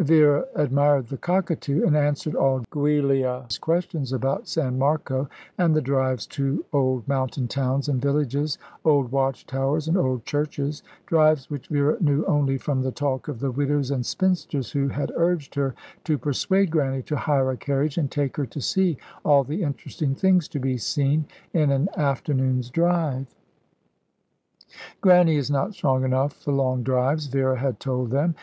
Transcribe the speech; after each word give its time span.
Vera 0.00 0.46
admired 0.54 1.08
the 1.08 1.18
cockatoo, 1.18 1.84
and 1.86 1.94
answered 1.94 2.34
all 2.34 2.64
Giulia's 2.72 3.58
questions 3.58 4.10
about 4.10 4.48
San 4.48 4.78
Marco, 4.78 5.28
and 5.58 5.76
the 5.76 5.82
drives 5.82 6.26
to 6.28 6.64
old 6.72 7.06
mountain 7.06 7.46
towns 7.46 7.90
and 7.90 8.00
villages, 8.00 8.56
old 8.86 9.12
watch 9.12 9.44
towers 9.46 9.88
and 9.88 9.98
old 9.98 10.24
churches 10.24 10.82
drives 11.04 11.50
which 11.50 11.68
Vera 11.68 11.98
knew 12.00 12.24
only 12.24 12.56
from 12.56 12.80
the 12.80 12.90
talk 12.90 13.28
of 13.28 13.38
the 13.38 13.50
widows 13.50 13.90
and 13.90 14.06
spinsters 14.06 14.70
who 14.72 14.88
had 14.88 15.12
urged 15.14 15.54
her 15.56 15.74
to 16.04 16.16
persuade 16.16 16.70
Grannie 16.70 17.02
to 17.02 17.16
hire 17.18 17.50
a 17.50 17.56
carriage 17.58 17.98
and 17.98 18.10
take 18.10 18.38
her 18.38 18.46
to 18.46 18.62
see 18.62 18.96
all 19.26 19.44
the 19.44 19.62
interesting 19.62 20.14
things 20.14 20.48
to 20.48 20.58
be 20.58 20.78
seen 20.78 21.26
in 21.52 21.70
an 21.70 21.90
afternoon's 21.98 22.70
drive. 22.70 23.26
"Grannie 25.02 25.36
is 25.36 25.50
not 25.50 25.74
strong 25.74 26.02
enough 26.02 26.32
for 26.32 26.52
long 26.54 26.82
drives," 26.82 27.26
Vera 27.26 27.58
had 27.58 27.78
told 27.78 28.08
them. 28.10 28.30